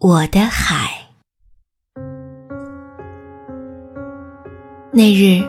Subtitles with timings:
[0.00, 0.88] 我的海。
[4.92, 5.42] 那日，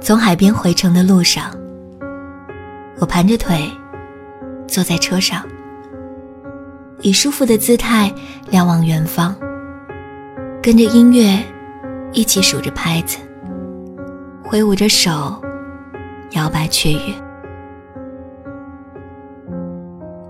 [0.00, 1.50] 从海边回城的路上，
[3.00, 3.68] 我盘着腿
[4.68, 5.44] 坐在车上，
[7.00, 8.14] 以舒服的姿态
[8.48, 9.34] 瞭望远方，
[10.62, 11.36] 跟着音乐
[12.12, 13.18] 一起数着拍子，
[14.44, 15.42] 挥舞着手，
[16.36, 17.14] 摇摆雀跃，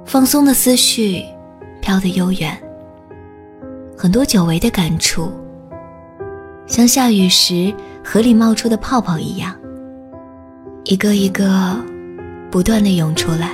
[0.06, 1.22] 放松的思绪
[1.82, 2.58] 飘得悠远。
[4.02, 5.30] 很多久违的感触，
[6.66, 7.70] 像下雨时
[8.02, 9.54] 河里冒出的泡泡一样，
[10.84, 11.76] 一个一个
[12.50, 13.50] 不断的涌出来。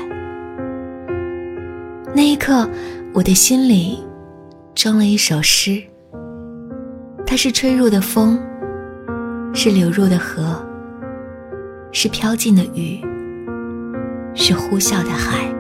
[2.15, 2.65] 那一刻，
[3.13, 3.99] 我的心里
[4.73, 5.83] 装了一首诗。
[7.27, 8.39] 它是吹入的风，
[9.53, 10.65] 是流入的河，
[11.91, 13.05] 是飘进的雨，
[14.33, 15.53] 是呼啸的海，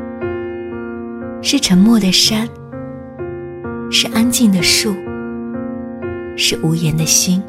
[1.42, 2.48] 是沉默的山。
[3.98, 4.94] 是安静的树，
[6.36, 7.42] 是无言的心，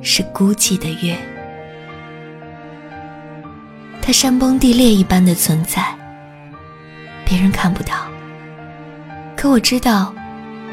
[0.00, 1.14] 是孤寂的月。
[4.00, 5.84] 它山崩地裂一般的存在，
[7.26, 7.94] 别人看不到，
[9.36, 10.14] 可我知道，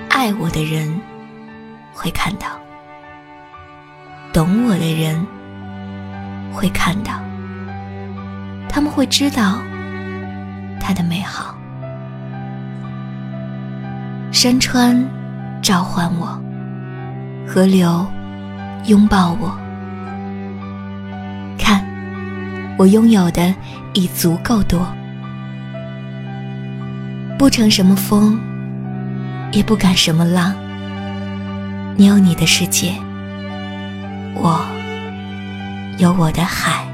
[0.08, 0.98] 爱我的人
[1.92, 2.48] 会看到，
[4.32, 5.22] 懂我的人
[6.54, 7.22] 会看到，
[8.70, 9.60] 他们会知道
[10.80, 11.59] 它的美好。
[14.32, 15.04] 山川
[15.62, 16.40] 召唤我，
[17.48, 18.06] 河流
[18.86, 19.58] 拥抱我。
[21.58, 21.84] 看，
[22.78, 23.54] 我拥有的
[23.94, 24.88] 已足够多，
[27.38, 28.40] 不成什么风，
[29.52, 30.54] 也不敢什么浪。
[31.98, 32.94] 你有你的世界，
[34.36, 34.64] 我
[35.98, 36.89] 有我的海。